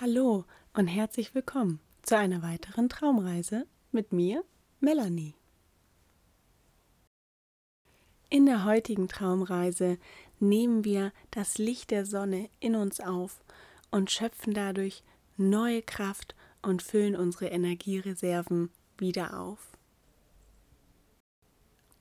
[0.00, 0.44] Hallo
[0.74, 4.44] und herzlich willkommen zu einer weiteren Traumreise mit mir,
[4.78, 5.34] Melanie.
[8.30, 9.98] In der heutigen Traumreise
[10.38, 13.40] nehmen wir das Licht der Sonne in uns auf
[13.90, 15.02] und schöpfen dadurch
[15.36, 19.76] neue Kraft und füllen unsere Energiereserven wieder auf.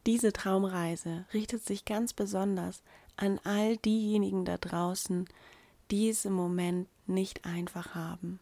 [0.05, 2.83] Diese Traumreise richtet sich ganz besonders
[3.15, 5.27] an all diejenigen da draußen,
[5.91, 8.39] die es im Moment nicht einfach haben,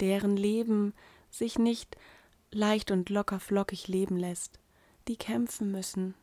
[0.00, 0.94] deren Leben
[1.30, 1.96] sich nicht
[2.50, 4.60] leicht und locker flockig leben lässt,
[5.08, 6.14] die kämpfen müssen.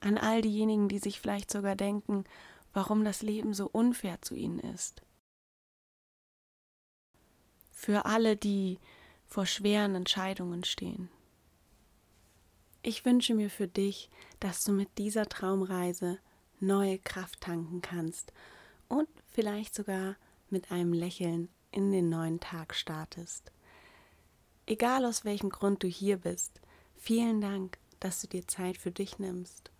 [0.00, 2.24] An all diejenigen, die sich vielleicht sogar denken,
[2.72, 5.02] warum das Leben so unfair zu ihnen ist.
[7.70, 8.78] Für alle, die
[9.26, 11.08] vor schweren Entscheidungen stehen.
[12.82, 14.08] Ich wünsche mir für dich,
[14.38, 16.18] dass du mit dieser Traumreise
[16.60, 18.32] neue Kraft tanken kannst
[18.88, 20.16] und vielleicht sogar
[20.50, 23.52] mit einem Lächeln in den neuen Tag startest.
[24.66, 26.60] Egal aus welchem Grund du hier bist,
[26.96, 29.70] vielen Dank, dass du dir Zeit für dich nimmst.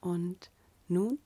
[0.00, 0.50] Und
[0.88, 1.18] nun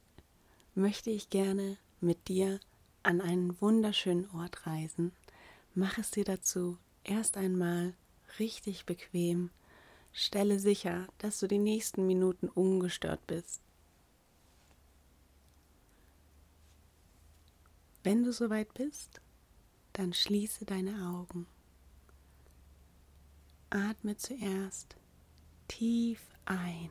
[0.75, 2.61] möchte ich gerne mit dir
[3.03, 5.13] an einen wunderschönen Ort reisen.
[5.75, 7.95] Mach es dir dazu erst einmal
[8.39, 9.51] richtig bequem.
[10.13, 13.61] Stelle sicher, dass du die nächsten Minuten ungestört bist.
[18.05, 19.23] Wenn du soweit bist,
[19.95, 21.47] dann schließe deine Augen.
[23.71, 24.95] Atme zuerst
[25.69, 26.91] tief ein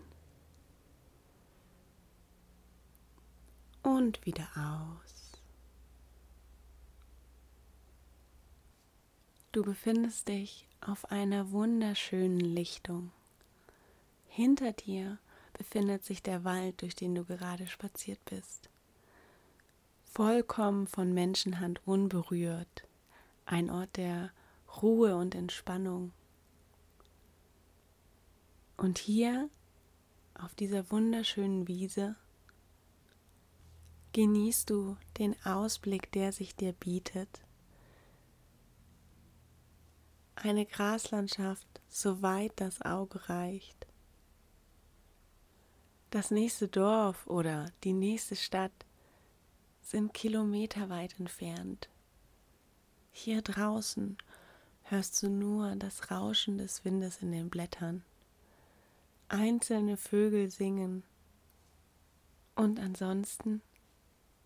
[3.83, 5.33] und wieder aus.
[9.51, 13.11] Du befindest dich auf einer wunderschönen Lichtung.
[14.29, 15.19] Hinter dir
[15.53, 18.72] befindet sich der Wald, durch den du gerade spaziert bist
[20.13, 22.87] vollkommen von Menschenhand unberührt,
[23.45, 24.31] ein Ort der
[24.81, 26.11] Ruhe und Entspannung.
[28.77, 29.49] Und hier
[30.35, 32.15] auf dieser wunderschönen Wiese
[34.13, 37.41] genießt du den Ausblick, der sich dir bietet.
[40.35, 43.87] Eine Graslandschaft, soweit das Auge reicht.
[46.11, 48.71] Das nächste Dorf oder die nächste Stadt
[49.83, 51.89] sind kilometerweit entfernt.
[53.11, 54.17] Hier draußen
[54.83, 58.03] hörst du nur das Rauschen des Windes in den Blättern.
[59.29, 61.03] Einzelne Vögel singen
[62.55, 63.61] und ansonsten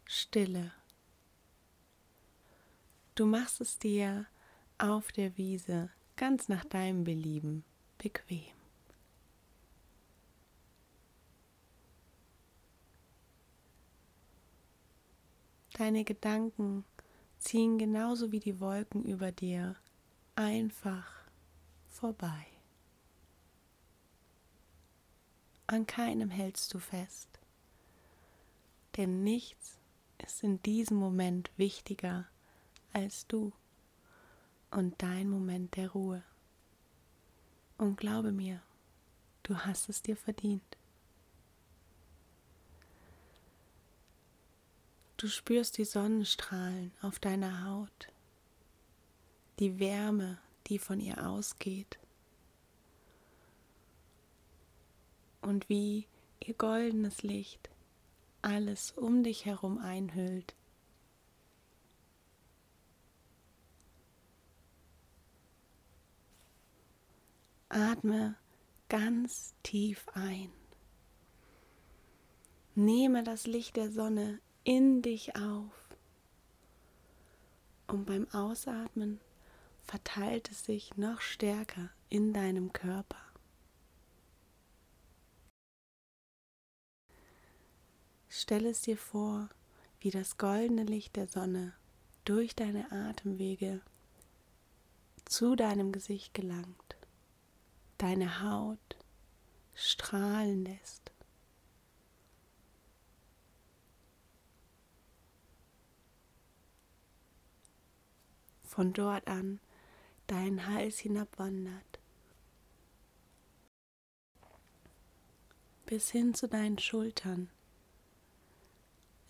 [0.05, 0.71] Stille.
[3.15, 4.25] Du machst es dir
[4.77, 7.63] auf der Wiese ganz nach deinem Belieben
[7.97, 8.56] bequem.
[15.77, 16.85] Deine Gedanken
[17.37, 19.75] ziehen genauso wie die Wolken über dir
[20.33, 21.07] einfach
[21.87, 22.47] vorbei.
[25.67, 27.29] An keinem hältst du fest,
[28.95, 29.77] denn nichts
[30.17, 32.25] ist in diesem Moment wichtiger
[32.91, 33.51] als du
[34.71, 36.23] und dein Moment der Ruhe.
[37.77, 38.63] Und glaube mir,
[39.43, 40.76] du hast es dir verdient.
[45.17, 48.07] Du spürst die Sonnenstrahlen auf deiner Haut,
[49.57, 51.97] die Wärme, die von ihr ausgeht
[55.41, 56.05] und wie
[56.39, 57.71] ihr goldenes Licht
[58.43, 60.55] alles um dich herum einhüllt.
[67.69, 68.35] Atme
[68.87, 70.51] ganz tief ein.
[72.75, 75.71] Nehme das Licht der Sonne in dich auf.
[77.87, 79.21] Und beim Ausatmen
[79.85, 83.21] verteilt es sich noch stärker in deinem Körper.
[88.27, 89.47] Stell es dir vor,
[90.01, 91.71] wie das goldene Licht der Sonne
[92.25, 93.79] durch deine Atemwege
[95.23, 96.97] zu deinem Gesicht gelangt,
[97.97, 98.97] deine Haut
[99.75, 101.13] strahlen lässt.
[108.77, 109.59] Von dort an
[110.27, 111.99] deinen Hals hinabwandert,
[115.87, 117.49] bis hin zu deinen Schultern,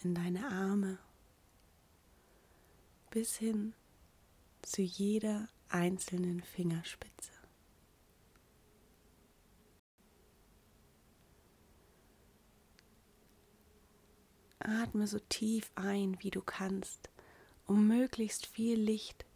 [0.04, 1.00] in deine Arme,
[3.10, 3.74] bis hin
[4.64, 7.32] zu jeder einzelnen Fingerspitze.
[14.60, 17.10] Atme so tief ein, wie du kannst
[17.66, 19.27] um möglichst viel Licht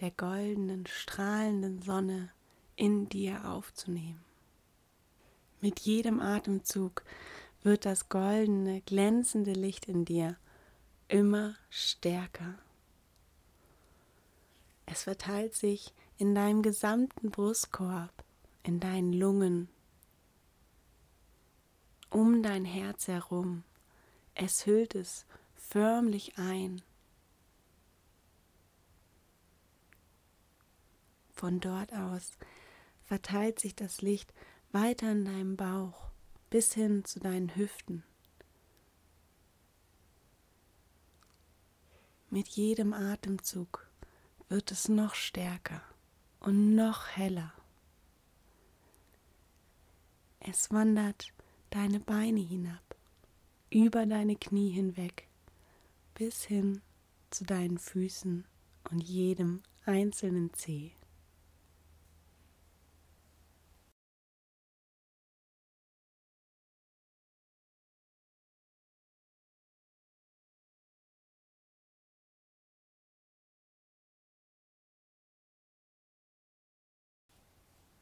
[0.00, 2.30] der goldenen, strahlenden Sonne
[2.76, 4.24] in dir aufzunehmen.
[5.60, 7.02] Mit jedem Atemzug
[7.62, 10.36] wird das goldene, glänzende Licht in dir
[11.08, 12.54] immer stärker.
[14.84, 18.12] Es verteilt sich in deinem gesamten Brustkorb,
[18.62, 19.68] in deinen Lungen,
[22.10, 23.64] um dein Herz herum.
[24.34, 26.82] Es hüllt es förmlich ein.
[31.36, 32.32] Von dort aus
[33.04, 34.32] verteilt sich das Licht
[34.72, 36.08] weiter in deinem Bauch
[36.48, 38.02] bis hin zu deinen Hüften.
[42.30, 43.86] Mit jedem Atemzug
[44.48, 45.82] wird es noch stärker
[46.40, 47.52] und noch heller.
[50.40, 51.32] Es wandert
[51.68, 52.96] deine Beine hinab,
[53.68, 55.28] über deine Knie hinweg,
[56.14, 56.80] bis hin
[57.30, 58.46] zu deinen Füßen
[58.90, 60.95] und jedem einzelnen Zeh.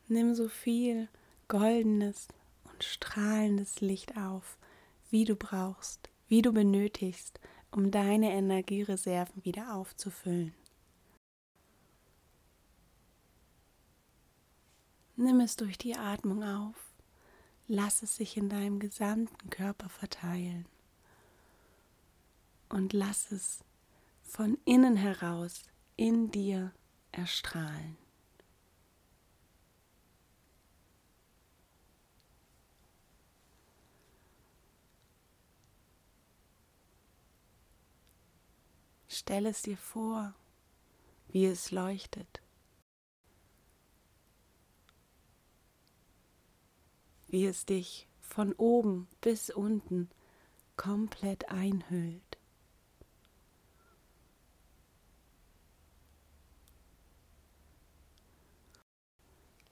[0.07, 1.09] Nimm so viel
[1.49, 2.29] goldenes
[2.65, 4.59] und strahlendes Licht auf,
[5.11, 7.41] wie du brauchst, wie du benötigst,
[7.71, 10.55] um deine Energiereserven wieder aufzufüllen.
[15.17, 16.93] Nimm es durch die Atmung auf,
[17.67, 20.67] lass es sich in deinem gesamten Körper verteilen
[22.69, 23.65] und lass es
[24.23, 25.63] von innen heraus
[25.97, 26.73] in dir
[27.13, 28.04] erstrahlen.
[39.27, 40.35] Stell es dir vor,
[41.29, 42.43] wie es leuchtet,
[47.29, 50.11] wie es dich von oben bis unten
[50.77, 52.37] komplett einhüllt.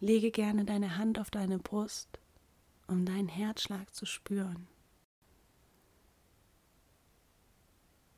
[0.00, 2.18] Lege gerne deine Hand auf deine Brust,
[2.86, 4.66] um deinen Herzschlag zu spüren.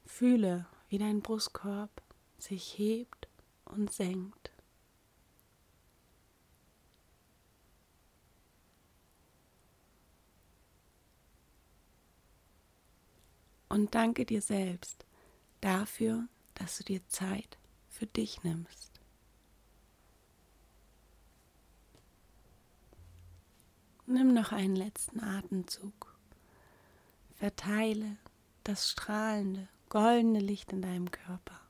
[0.07, 1.91] Fühle, wie dein Brustkorb
[2.39, 3.27] sich hebt
[3.65, 4.53] und senkt.
[13.69, 15.05] Und danke dir selbst
[15.61, 17.59] dafür, dass du dir Zeit
[17.89, 18.93] für dich nimmst.
[24.07, 26.17] Nimm noch einen letzten Atemzug.
[27.35, 28.17] Verteile
[28.63, 31.61] das strahlende, goldene Licht in deinem Körper.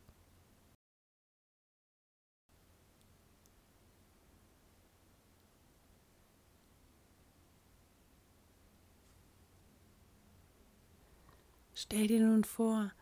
[11.74, 12.92] Stell dir nun vor,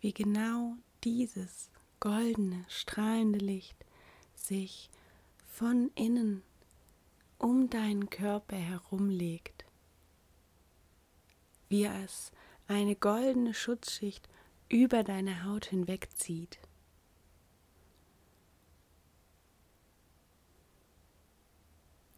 [0.00, 0.74] wie genau
[1.04, 1.70] dieses
[2.00, 3.76] goldene, strahlende Licht
[4.34, 4.90] sich
[5.46, 6.42] von innen
[7.38, 9.64] um deinen Körper herumlegt,
[11.68, 12.32] wie es
[12.66, 14.28] eine goldene Schutzschicht
[14.72, 16.58] über deine Haut hinwegzieht.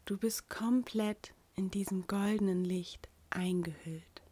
[0.04, 4.22] Du bist komplett in diesem goldenen Licht eingehüllt.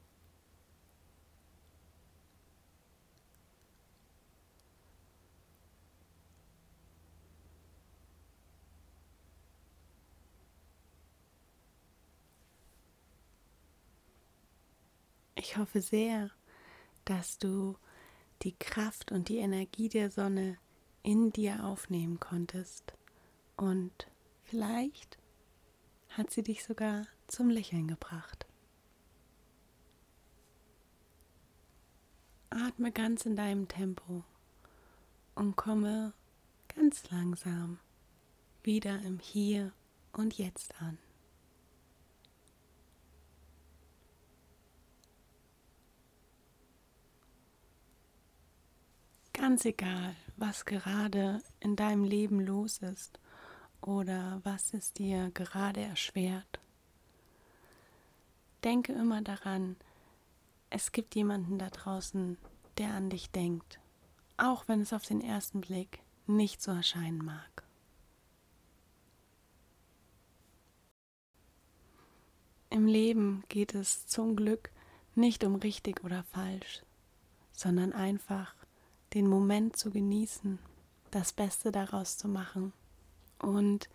[15.34, 16.30] Ich hoffe sehr,
[17.04, 17.76] dass du
[18.42, 20.58] die Kraft und die Energie der Sonne
[21.02, 22.92] in dir aufnehmen konntest.
[23.56, 24.08] Und
[24.44, 25.18] vielleicht
[26.10, 28.46] hat sie dich sogar zum Lächeln gebracht.
[32.50, 34.24] Atme ganz in deinem Tempo
[35.34, 36.12] und komme
[36.74, 37.78] ganz langsam
[38.62, 39.72] wieder im Hier
[40.12, 40.98] und Jetzt an.
[49.42, 53.18] Ganz egal, was gerade in deinem Leben los ist
[53.80, 56.60] oder was es dir gerade erschwert.
[58.62, 59.74] Denke immer daran,
[60.70, 62.38] es gibt jemanden da draußen,
[62.78, 63.80] der an dich denkt,
[64.36, 67.64] auch wenn es auf den ersten Blick nicht so erscheinen mag.
[72.70, 74.70] Im Leben geht es zum Glück
[75.16, 76.84] nicht um richtig oder falsch,
[77.50, 78.61] sondern einfach
[79.14, 80.58] den Moment zu genießen,
[81.10, 82.72] das Beste daraus zu machen
[83.38, 83.88] und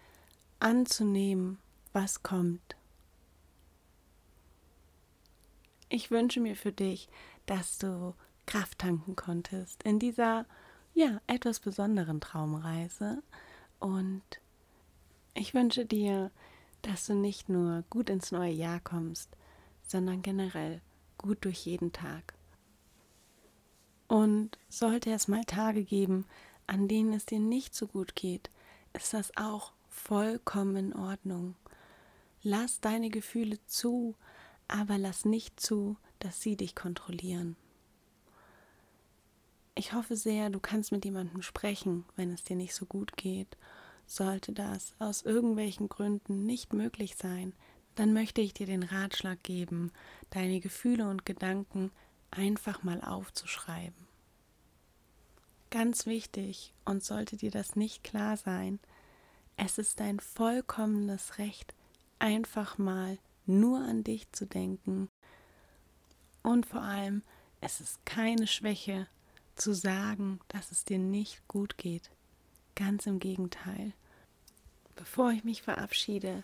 [0.59, 1.57] anzunehmen,
[1.93, 2.75] was kommt.
[5.89, 7.09] Ich wünsche mir für dich,
[7.45, 8.13] dass du
[8.45, 10.45] Kraft tanken konntest in dieser
[10.93, 13.21] ja etwas besonderen Traumreise
[13.79, 14.23] und
[15.33, 16.31] ich wünsche dir,
[16.81, 19.29] dass du nicht nur gut ins neue Jahr kommst,
[19.83, 20.81] sondern generell
[21.17, 22.36] gut durch jeden Tag.
[24.07, 26.25] Und sollte es mal Tage geben,
[26.65, 28.49] an denen es dir nicht so gut geht,
[28.93, 31.55] ist das auch vollkommen in Ordnung.
[32.43, 34.15] Lass deine Gefühle zu,
[34.67, 37.55] aber lass nicht zu, dass sie dich kontrollieren.
[39.75, 43.57] Ich hoffe sehr, du kannst mit jemandem sprechen, wenn es dir nicht so gut geht.
[44.07, 47.53] Sollte das aus irgendwelchen Gründen nicht möglich sein,
[47.95, 49.91] dann möchte ich dir den Ratschlag geben,
[50.29, 51.91] deine Gefühle und Gedanken
[52.31, 54.07] einfach mal aufzuschreiben.
[55.69, 58.79] Ganz wichtig, und sollte dir das nicht klar sein,
[59.57, 61.73] es ist dein vollkommenes Recht,
[62.19, 65.09] einfach mal nur an dich zu denken.
[66.43, 67.23] Und vor allem,
[67.59, 69.07] es ist keine Schwäche
[69.55, 72.11] zu sagen, dass es dir nicht gut geht.
[72.75, 73.93] Ganz im Gegenteil.
[74.95, 76.43] Bevor ich mich verabschiede,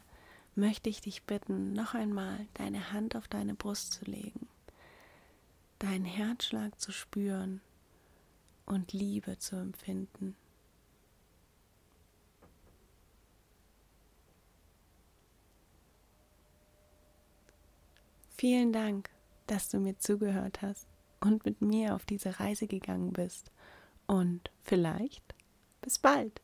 [0.56, 4.48] möchte ich dich bitten, noch einmal deine Hand auf deine Brust zu legen,
[5.84, 7.60] deinen Herzschlag zu spüren
[8.66, 10.38] und Liebe zu empfinden.
[18.30, 19.10] Vielen Dank,
[19.48, 20.88] dass du mir zugehört hast
[21.20, 23.52] und mit mir auf diese Reise gegangen bist.
[24.08, 25.36] Und vielleicht
[25.82, 26.43] bis bald.